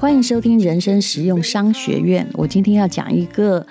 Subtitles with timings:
[0.00, 2.26] 欢迎收听人生实用商学院。
[2.32, 3.66] 我今天要讲一个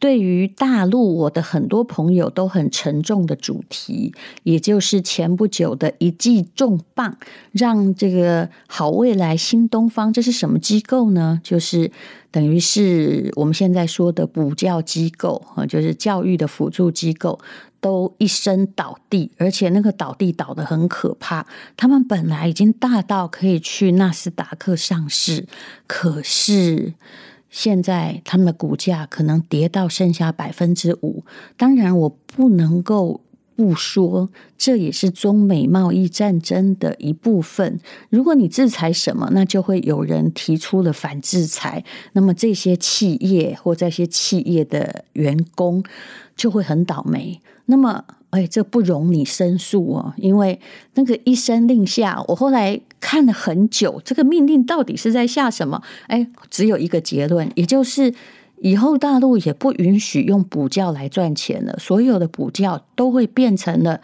[0.00, 4.12] 对于大陆我的很多朋友都很沉重的主题，
[4.42, 7.16] 也就是前不久的一记重磅，
[7.52, 11.40] 让这个好未来新东方，这是什么机构呢？
[11.44, 11.92] 就是
[12.32, 17.38] 等于是我们现在说的补教机构啊，就是教育的辅助机构。
[17.80, 21.46] 都一声倒地，而且那个倒地倒的很可怕。
[21.76, 25.46] 他们本来已经大到可以去纳斯达克上市，
[25.86, 26.94] 可是
[27.50, 31.24] 现在他们的股价可能跌到剩下百分之五。
[31.56, 33.22] 当然，我不能够
[33.58, 37.80] 不说，这也是中美贸易战争的一部分。
[38.08, 45.82] 如果你制裁什么，那就会有人提出了反制裁，那么这些企业或这些企业的员工
[46.36, 47.40] 就会很倒霉。
[47.66, 50.60] 那么，哎，这不容你申诉哦，因为
[50.94, 55.82] 那个一声令下，我后来看了很久，这个命令到底是在下什么？
[56.06, 58.14] 哎，只有一个结论，也就是
[58.60, 64.00] 以后大陆也不允许用补教来赚钱了，所有的补教都会变成了。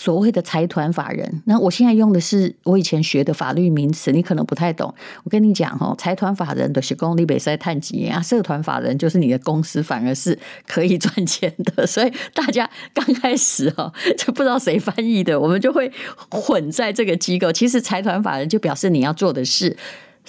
[0.00, 4.94] 所谓的财团法人，那我现在用的是我以前学的法律名词，你可能不太懂。
[5.24, 11.84] 我跟你讲哦，财团法人的是公立北塞探几啊，社团法人就是你的公司，反而是可以赚钱的。
[11.84, 15.90] 所以大家刚开始哦，就不知道谁翻译的，我们就会
[16.30, 17.50] 混在这个机构。
[17.50, 19.76] 其实财团法人就表示你要做的事。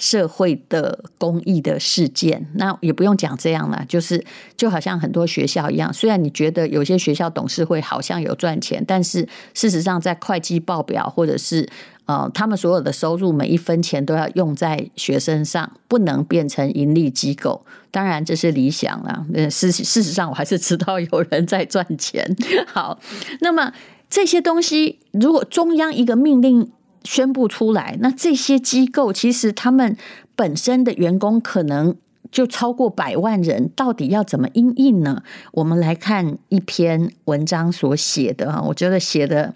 [0.00, 4.24] 社会的公益的事件，那也不用讲这样了，就是
[4.56, 11.68] 就好像很多学校一样，虽然你觉得有些学校董事会好像有赚钱，但是事实上在会计报表或者是
[12.06, 17.66] 呃，他们所有的收入每一分钱都要用在学生上，不能变成盈利机构。
[17.90, 22.34] 当然这是理想了，呃，事事实上我还是知道有人在赚钱。
[22.66, 22.98] 好，
[23.42, 23.74] 那么
[24.08, 26.72] 这些东西，如果中央一个命令。
[27.04, 29.96] 宣布出来，那这些机构其实他们
[30.36, 31.96] 本身的员工可能
[32.30, 35.22] 就超过百万人，到底要怎么因应呢？
[35.52, 39.52] 我们来看一篇文章所写的哈，我觉得写的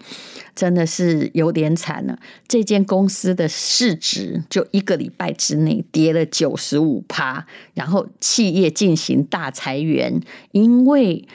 [0.53, 2.19] 真的是有点惨了。
[2.47, 7.45] 这间公司的市值就一个礼拜之内跌了九十五趴，
[7.75, 10.19] 然后企业进行大裁员，
[10.51, 11.25] 因为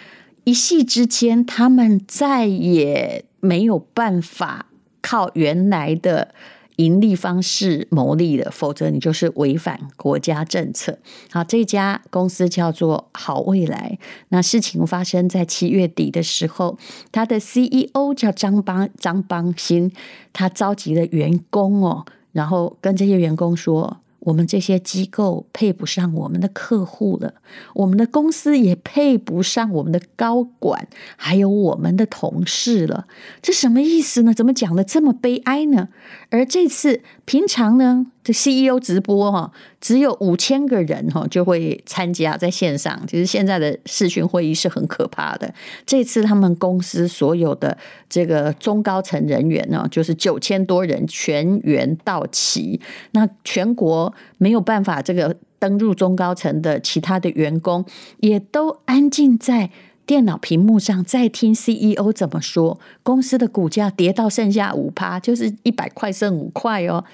[0.45, 4.67] 一夕之间他们再也没有办法。
[5.03, 6.35] 靠原来的
[6.77, 10.99] 盈利方式牟利的，否则你就是违反国家政策。
[11.31, 13.99] 好，这家公司叫做好未来。
[14.31, 16.79] 那事情发生在七月底的时候，
[17.13, 19.93] 他的 CEO 叫张邦张邦新，
[20.33, 23.99] 他召集了员工哦，然后跟这些员工说。
[24.21, 27.35] 我们这些机构配不上我们的客户了，
[27.75, 33.07] 我们的公司也配不上我们的高管，还有我们的同事了。
[33.43, 34.33] 这什么意思呢？
[34.33, 35.89] 怎么讲得这么悲哀呢？
[36.31, 43.03] 而这次平常呢，这 CEO 直播哈，只有五千个人哈就会参加在线上。
[43.07, 45.53] 其实现在的视讯会议是很可怕的。
[45.87, 47.77] 这次他们公司所有的
[48.09, 52.81] 这个中高层人员呢，就是九千多人全员到齐。
[53.13, 57.85] 那全国没有办法这个登入中高层的其他的员工，
[58.19, 59.71] 也都安静在。
[60.07, 67.05] 电脑屏幕上在听 CEO 怎么说，公司的股价跌到剩下五趴，就是一百块剩五块哦。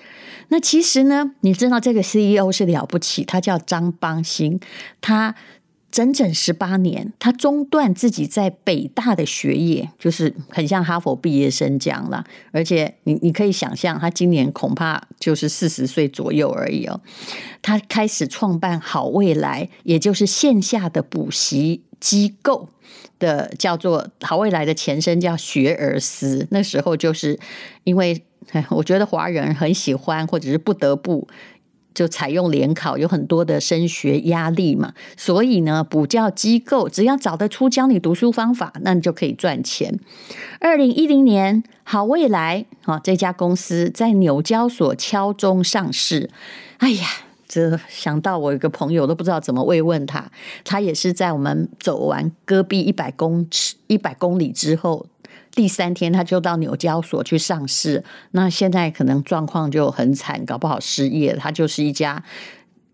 [0.48, 4.58] 那其实呢，你知道这个 CEO 是了不起，他叫张邦鑫，
[5.02, 5.34] 他
[5.90, 12.24] 整整十八年，他中断自己在北大的学业，就是很像哈佛毕业生这样了。
[12.52, 17.00] 而且你你可以想象，他今年恐怕就是四十岁左右而已哦。
[17.62, 22.68] 他开始创办好未来，也就是线下的补习机构。
[23.18, 27.40] 的叫做好未来的前身叫学而思，那时候就是
[27.84, 28.22] 因为
[28.68, 31.26] 我觉得华人很喜欢，或者是不得不
[31.96, 39.98] 就采用联考，有很多的升学压力嘛，所以呢，补教机构只要找得出教你读书方法，那你就可以赚钱。
[40.60, 46.30] 二零一零年，好未来啊这家公司在纽交所敲钟上市，
[46.76, 47.06] 哎呀。
[47.48, 50.28] 这想到我有个朋友都不知道怎么慰问他，
[50.64, 55.06] 他也是在我们走完戈壁一百公尺一百公里之后，
[55.56, 58.04] 第三天他就到纽交所去上市。
[58.30, 61.34] 那现在可能状况就很惨，搞不好失业。
[61.34, 62.22] 他就是一家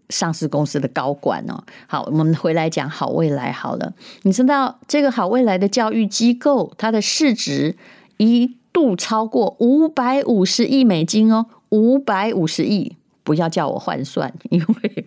[0.08, 1.62] 上市公司的高管哦。
[1.86, 3.92] 好，我们回来讲好未来好了。
[4.22, 7.76] 你知道这个好未来的教育机构，它的市值
[8.16, 12.96] 一度超过五百五十亿美金哦，五百五十亿。
[13.24, 15.06] 不要叫我换算，因为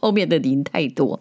[0.00, 1.20] 后面的零太多。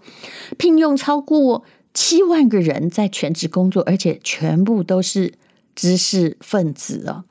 [0.57, 1.63] 聘用超过
[1.93, 5.33] 七万个人在全职工作，而且全部都是
[5.75, 7.23] 知识分子哦。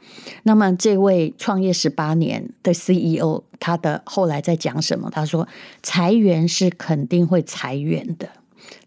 [0.44, 5.10] 那么这位创业十八年的 CEO，他的后来在讲什么？
[5.10, 5.46] 他说
[5.82, 8.28] ：“裁员是肯定会裁员的，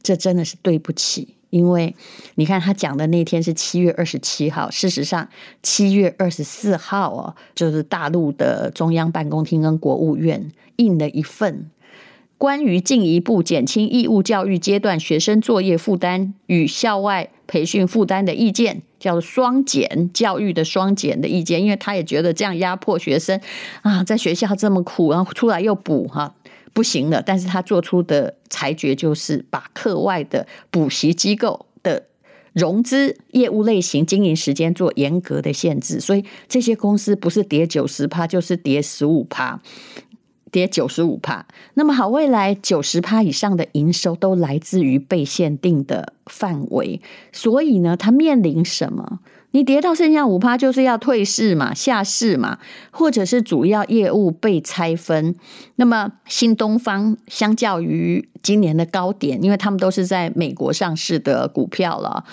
[0.01, 1.95] 这真的是对不起。”因为
[2.33, 5.29] 你看他讲的那天是七月二十七号，事实上
[5.61, 11.69] 七月二十四号哦，就是大陆的中央办公厅跟国务院印了一份
[12.37, 23.39] 关于进一步减轻义务教育阶段学生作业负担与校外培训负担的意见，叫做“双减”教育的“双减”的意见，因为他也觉得这样压迫学生
[23.81, 26.35] 啊，在学校这么苦，然后出来又补哈。
[26.73, 32.07] 不行了，但是他做出的裁决就是把课外的补习机构的
[32.51, 39.61] 融资业务类型、经营时间做严格的限制，所以这些公司不是跌九十趴，就是跌十五趴，
[40.53, 41.45] 跌九十五趴。
[41.73, 47.01] 那么好，未来九十趴以上的营收都来自于被限定的范围，
[47.31, 49.19] 所以呢，它面临什么？
[49.51, 52.59] 你跌到剩下五趴，就是要退市嘛、下市嘛，
[52.91, 55.35] 或者是主要业务被拆分。
[55.75, 62.23] 那么新东方相较于今年的高点，因为他们都是在美国上市的股票了，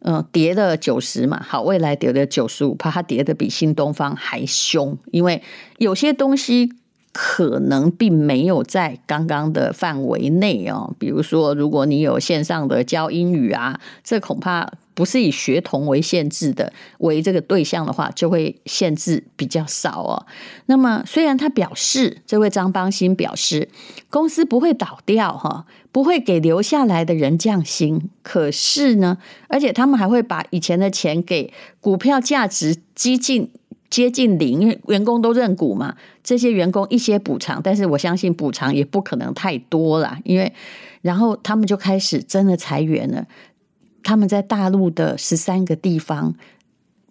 [0.00, 5.42] 嗯，跌了九十嘛，好，未来跌了九十五趴，它跌的比新东方还凶，因为
[5.78, 6.72] 有些东西。
[7.22, 20.24] 可能并没有在刚刚的范围内哦，比如说，如果你有线上的教英语啊，这恐怕不是以学童为限制的，为这个对象的话，就会限制比较少哦。
[20.64, 23.68] 那么，虽然他表示，这位张邦鑫表示，
[24.08, 29.18] 公司不会倒掉哈，不会给留下来的人降薪，可是呢，
[29.48, 31.52] 而且他们还会把以前的钱给
[31.82, 33.50] 股票价值激进。
[33.90, 40.52] 接近零，因为员工都认股嘛，这些员工一些补偿，但是我相信补偿也不可能太多了，因为
[41.02, 43.26] 然后他们就开始真的裁员了。
[44.04, 46.36] 他们在大陆的十三个地方，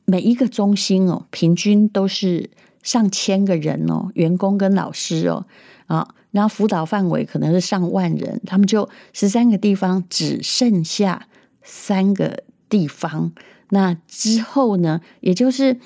[0.05, 2.49] 每一个中心哦，平均都是
[2.81, 5.45] 上千个人哦，员工跟老师哦，
[5.87, 11.27] 啊，然后辅导范围可能是上万人，他们就十三个地方只剩下
[11.61, 13.33] 三个地方，
[13.69, 15.77] 那之后呢，也就是。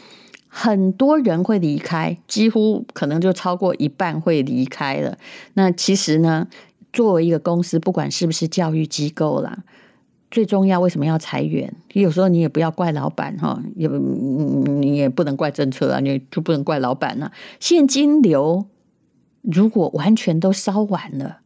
[0.56, 5.18] 很多人会离开，几乎可能就超过一半会离开了。
[5.56, 6.48] 那其实呢，
[6.94, 9.64] 作为一个公司，不管是不是教育机构啦，
[10.30, 11.74] 最重要为什么要裁员？
[11.94, 17.32] 有时候你也不要怪老板哈，也你也不能怪政策啊，你就不能怪老板了。
[17.60, 18.68] 现金流
[19.42, 21.40] 如果完全都烧完了，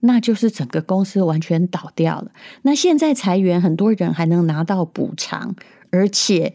[0.00, 2.30] 那就是整个公司完全倒掉了。
[2.60, 5.56] 那现在裁员，很多人还能拿到补偿，
[5.90, 6.54] 而且。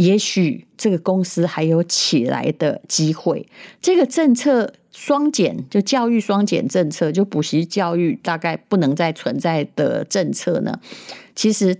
[0.00, 3.46] 也许这个公司还有起来的机会。
[3.82, 10.80] 这个政策双减，就教育双减政策，就补习教育大概不能再存在的政策呢？
[11.34, 11.76] 其实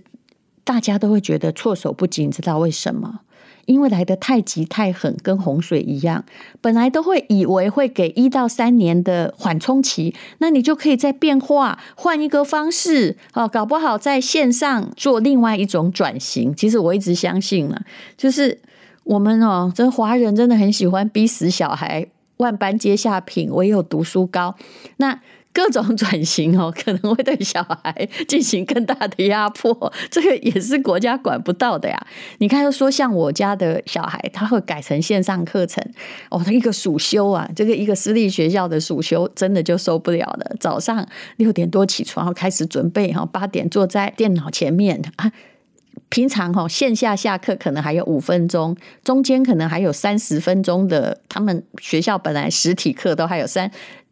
[0.63, 3.21] 大家都会觉得措手不及，你知道为什么？
[3.65, 6.23] 因为来得太急太狠，跟洪水一样，
[6.61, 16.55] 本来都会以为会给一到三年的缓冲期，那你就可以再变化，换一个方式，哦，搞不好在线上做另外一种转型。
[16.55, 17.81] 其实我一直相信了，
[18.17, 18.59] 就是
[19.03, 22.05] 我们哦，这华人真的很喜欢逼死小孩，
[22.37, 24.55] 万般皆下品，唯有读书高。
[24.97, 25.19] 那
[25.53, 32.07] 各种转型哦， 可能会对小孩进行更大的压迫， 这个也是国家管不到的呀。
[32.37, 35.83] 你看，说像我家的小孩，他会改成线上课程
[36.29, 40.55] 哦，他一个暑休啊，这个一个私立学校的暑休，真的就受不了了。
[40.59, 41.05] 早上
[41.37, 45.31] 六点多起床，然后开始准备哈，八点坐在电脑前面啊。
[46.09, 53.71] 平常哈线下下课可能还有五分钟，中间可能还有三十分钟的，他们学校本来实体课都还有三。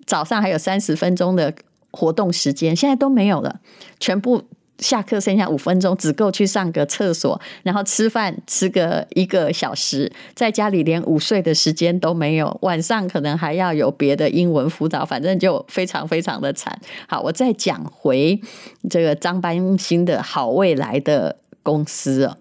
[0.09, 1.53] 早上还有三十分钟的
[1.91, 3.59] 活动时间，现在都没有了，
[3.99, 4.41] 全部
[4.79, 16.81] 下课剩下五分钟，只够去上个厕所，然后吃饭吃个一个小时，在家里连午睡的时间都没有，晚上可能还要有别的英文辅导，反正就非常非常的惨。
[17.07, 18.41] 好，我再讲回
[18.89, 22.37] 这个张班新的好未来的公司哦，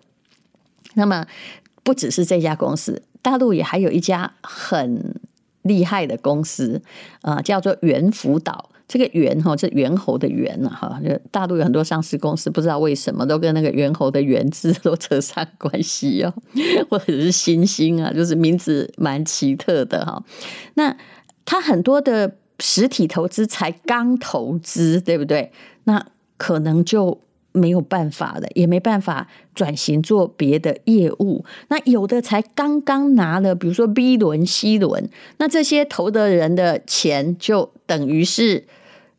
[0.95, 1.27] 那么
[1.83, 5.21] 不只是这家公司，大陆也还有一家很。
[5.69, 6.83] 厉害的公司
[7.23, 8.71] 啊、叫做猿辅导。
[8.89, 10.99] 这个猿哈，这猿猴的猿呢哈，
[11.31, 16.33] 大陆有很多上市公司，不知道为什么都跟那个猿猴的猿字 都扯上关系哦，
[16.89, 20.25] 或者是猩猩啊，就是名字蛮奇特的哈。
[20.75, 20.97] 那
[21.45, 25.53] 他很多的实体投资才刚投资，对不对？
[25.85, 26.07] 那
[26.39, 27.21] 可能就。
[27.59, 31.45] 没有办法了，也没办法转型做别的业务。
[31.69, 38.65] 那有的才刚刚拿了，比如说 B 轮、C 轮，那这些投的人的钱就等于是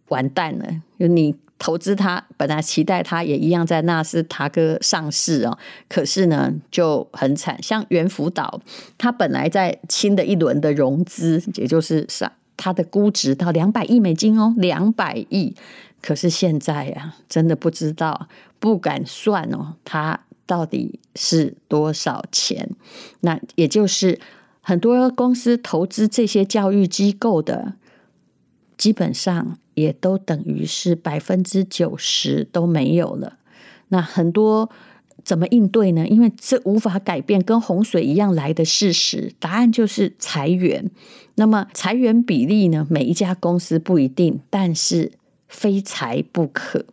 [0.07, 0.65] 完蛋了。
[0.97, 5.57] 就你投资它，本来期待它也一样在纳斯达克上市哦，
[5.89, 7.61] 可是呢就很惨。
[7.61, 8.61] 像猿辅导，
[8.97, 15.53] 它本来在新的一轮的融资，也就是上它的估值到两百亿美金哦，两百亿。
[16.01, 22.69] 可是现在呀、啊，真的不知道，不敢算哦，它到底是多少钱？
[23.19, 24.17] 那也就是
[24.61, 27.73] 很多公司投资这些教育机构的，
[28.77, 33.37] 基本上也都等于是百分之九十都没有了。
[33.89, 34.69] 那很多
[35.25, 36.07] 怎么应对呢？
[36.07, 39.33] 因为这无法改变，跟洪水一样来的事实。
[39.37, 40.89] 答案就是裁员。
[41.35, 42.87] 那么裁员比例呢？
[42.89, 45.11] 每一家公司不一定，但是。
[45.49, 46.85] 非裁不可。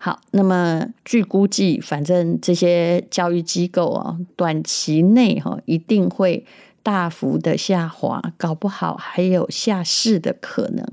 [0.00, 6.44] 好，那么据估计，反正这些教育机构啊，短期内哈一定会
[6.82, 10.84] 大幅的下滑，搞不好还有下市的可能。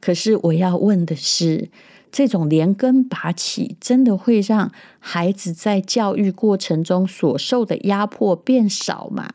[0.00, 1.70] 可是我要问的是，
[2.12, 9.30] 这种连根拔起，真的会让孩子在教育过程中所受的压迫变少吗？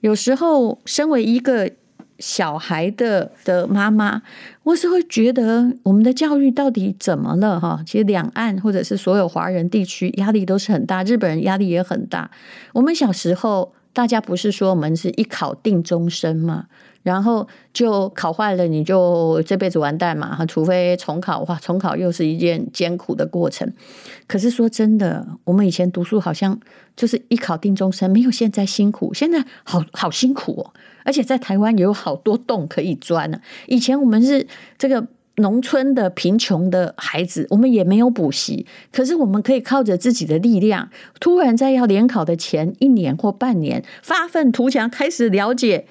[0.00, 1.70] 有时候，身为一个。
[2.20, 4.22] 小孩的的妈妈，
[4.62, 7.82] 我是会觉得我们的教育到底怎么了哈？
[7.86, 12.30] 其实两岸或者是所有华人地区压力都是很大，日本人压力也很大。
[12.74, 16.66] 我们小时候，大家不是说我们是一考定终身吗？
[17.02, 20.36] 然后就考坏了，你就这辈子完蛋嘛！
[20.36, 23.72] 哈，除非重考，哇，重考又是一件艰苦的过程。
[24.26, 26.60] 可是说真的，我们以前读书好像
[26.94, 29.14] 就是一考定终身，没有现在辛苦。
[29.14, 33.40] 现在好好辛苦哦，而且在台湾也有好多洞可以钻呢。
[33.66, 35.06] 以前我们是这个
[35.36, 45.86] 农村的贫穷的孩子，我们也没有补习，可是我们可以靠着自己的力量，突然在要联考的前一年或半年，发愤图强，开始了解。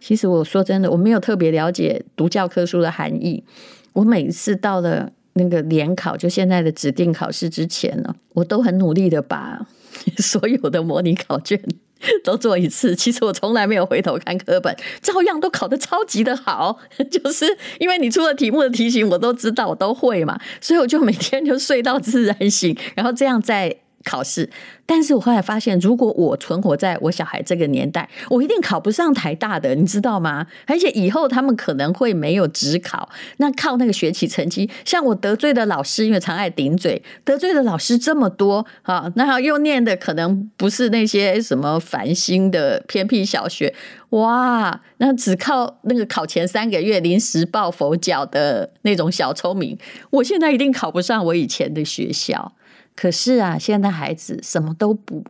[0.00, 3.44] 其实我说真的，我没有特别了解读教科书的含义。
[3.92, 9.66] 我每一次到了那个联考，就现在的指定考试之前呢，我都很努力的把
[10.18, 11.60] 所有的模拟考卷
[12.24, 12.94] 都做一次。
[12.94, 16.78] 其实我从来没有回头看课本，照样都考得超级的好。
[17.10, 17.46] 就是
[17.78, 23.83] 因为你出了题目的题型我都知道，我都会嘛，所以我就每天就睡到自然醒，然后这样再。
[24.04, 24.48] 考试，
[24.86, 30.46] 但是我后来发现，如果我存活在我小孩这个年代，我一定考不上台大的，你知道吗？
[30.66, 33.08] 而且以后他们可能会没有指考，
[33.38, 34.70] 那靠那个学习成绩。
[34.84, 43.74] 像我得罪的老师，因为常爱顶嘴，得罪的老师这么多啊，那又念的可能不是那些什么繁星的偏僻小学，
[44.10, 49.78] 哇，那只靠那个考前三个月临时抱佛脚的那种小聪明，
[50.10, 52.52] 我现在一定考不上我以前的学校。
[52.96, 55.24] 可是啊，现在孩子什么都补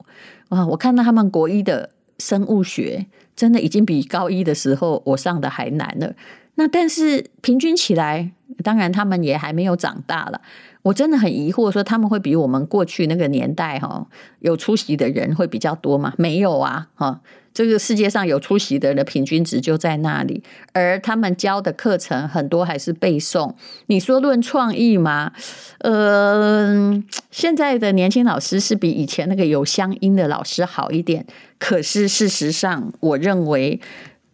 [0.49, 0.67] 啊！
[0.67, 6.15] 我看到他们国一的生物学，真的已经比高一的时候我上的还难了。
[6.57, 8.31] 那但是平均起来，
[8.63, 10.41] 当然他们也还没有长大了。
[10.85, 14.07] 我真的很疑惑，说他们会比我们过去那个年代哈
[14.41, 16.13] 有出息的人会比较多吗？
[16.17, 17.21] 没有啊，哈。
[17.55, 23.55] 这个世界上有出息的人平均值就在那里，而他们教的课程很多还是背诵。
[23.87, 25.33] 你说论创意吗？
[25.79, 27.01] 呃，
[27.31, 31.25] 现在的年轻老师是比以前那个有乡音的老师好一点，
[31.61, 33.81] 可是事实上，我认为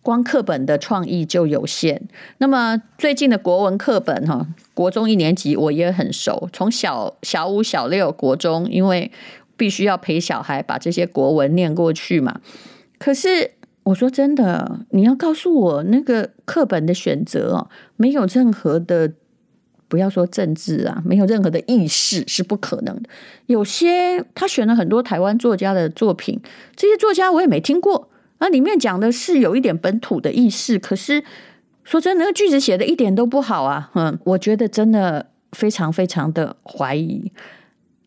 [0.03, 2.09] 光课本的创意就有限。
[2.39, 9.11] 那么最近的国文课本哈，国中一年级我也很熟，从小小五、小六、国中，因为
[9.57, 12.41] 必须要陪小孩把这些国文念过去嘛。
[12.99, 13.53] 可是
[13.85, 19.13] 我说真的，你要告诉我那个课本的选择哦，没有任何的，
[19.89, 23.09] 不要说政治啊，没有任何的意识是不可能的。
[23.47, 26.41] 有些他选了很多台湾作家的作品，
[26.77, 28.10] 这些作家我也没听过，
[28.41, 31.23] 那里面讲的是有一点本土的意识，可是
[31.85, 33.91] 说真的，那个句子写的一点都不好啊。
[33.95, 37.31] 嗯，我觉得真的非常非常的怀疑，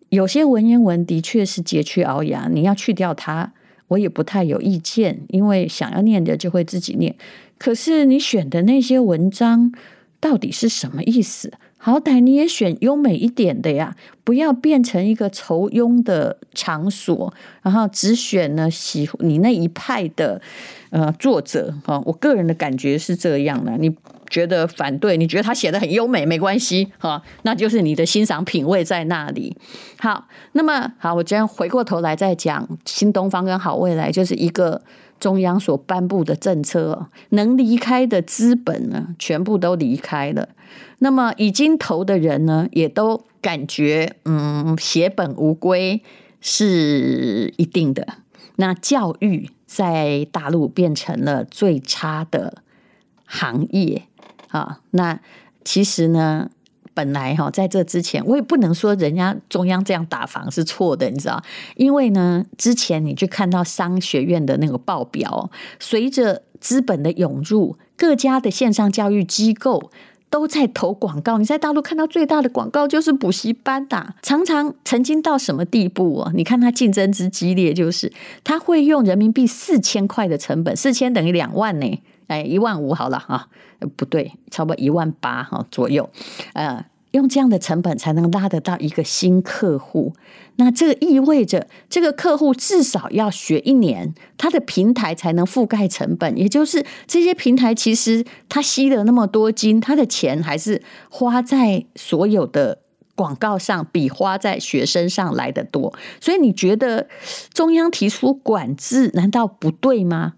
[0.10, 3.54] 有些文言文的确是佶屈聱牙，你要去掉它。
[3.90, 7.16] 我也不太有意见，因为想要念的就会自己念。
[7.60, 9.72] 可是你选的那些文章
[10.20, 11.54] 到底是什么意思？
[11.86, 20.42] 好歹你也选优美一点的呀，不要变成一个愁庸的场所，然后只选呢喜你那一派的
[20.92, 22.02] 呃作者啊。
[22.06, 23.94] 我个人的感觉是这样的，你。
[24.30, 29.56] 觉得反对，你觉得他写的很优美，没关系哈，那就是你的欣赏品味在那里。
[30.00, 34.82] 好，那么好，我今天回过头来再讲新东方跟好未来，就是一个
[35.24, 40.50] 中央所颁布的政策，能离开的资本呢，全部都离开了。
[41.00, 46.01] 那么已经投的人呢，也都感觉嗯，血本无归
[46.42, 48.06] 是一定的。
[48.58, 52.62] 那教育在大陆变成了最差的
[53.25, 54.03] 行业。
[54.50, 55.22] 啊，那
[55.63, 56.50] 其实呢，
[56.93, 61.41] 本来哈，在这之前，我也不能说人家中央这样打房是错的，你知道？
[61.75, 69.91] 因为呢，之前你去看到商学院的那个报表，随着资本的涌入，各家的线上教育机构
[70.29, 71.38] 都在投广告。
[71.38, 76.31] 你在大陆看到最大的广告就是补习班呐，常常曾经到什么地步哦？
[76.33, 78.12] 你看它竞争之激烈，就是
[78.43, 82.01] 他会用人民币四千块的成本，四千等于两万呢。
[82.27, 83.48] 哎，一万五好了哈，
[83.96, 86.10] 不对，差不多一万八哈左右，
[86.53, 90.13] 呃，用这样的成本才能拉得到一个新客户。
[90.56, 96.38] 那这个意味着，这个客户至少要学一年，他的平台才能覆盖成本。
[96.38, 102.77] 也就是这些平台其实他吸了那么多金，他的钱还是花在所有的
[103.15, 105.92] 广告上，比花在学生上来得多。
[106.22, 107.08] 所以你觉得
[107.51, 110.34] 中央提出管制，难道不对吗？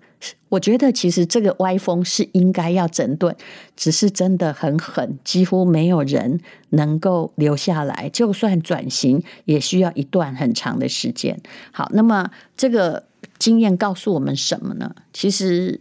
[0.50, 3.36] 我觉得其实这个歪风是应该要整顿，
[3.75, 6.39] 只是真的很狠，几乎没有人
[6.70, 8.10] 能够留下来。
[8.13, 11.39] 就算转型，也需要一段很长的时间。
[11.72, 13.03] 好，那么这个
[13.38, 14.96] 经验告诉我们什么呢？
[15.13, 15.79] 其实，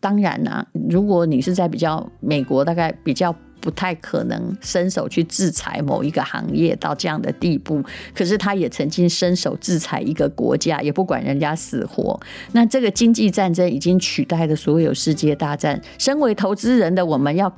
[0.00, 3.34] 当然呢、啊，如果你是在比较美国，大概比较。
[3.60, 7.82] 不太可能伸手去制裁某一个行业到这样的地步，
[8.14, 12.18] 可是他也曾经伸手制裁一个国家，也不管人家死活。
[12.52, 15.80] 那这个经济战争已经取代了所有世界大战。
[15.98, 17.54] 身为投资人的我们要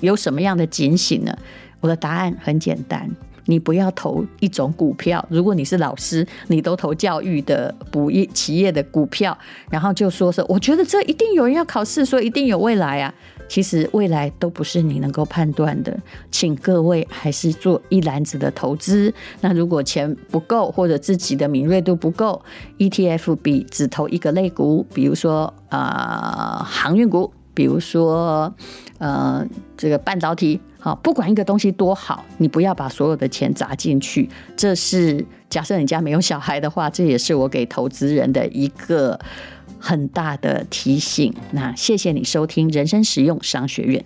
[0.00, 1.36] 有什么样的警醒呢？
[1.80, 3.10] 我的答案很简单：
[3.46, 5.24] 你不要投一种股票。
[5.30, 9.36] 如果你是老师，你都投教育的补业企业的股票，
[9.70, 13.12] 然后就说是，我觉得这一定有人要考试，所以一定有未来啊。
[13.48, 15.96] 其实未来都不是你能够判断的，
[16.32, 19.14] 请各位还是做一篮子的投资。
[19.40, 22.42] 那如果钱不够，或者自己的敏锐度不够
[22.78, 28.52] ，ETF 比只投一个类股，比如说啊、航运股，比如说
[28.98, 34.28] 呃这个半导体，啊，不管一个东西多好，你不要把所有的钱砸进去。
[34.56, 39.18] 这是假设你家没有小孩的话，这也是我给投资人的一个。
[39.78, 44.02] 很大的提醒，那谢谢你收听人生实用商学院。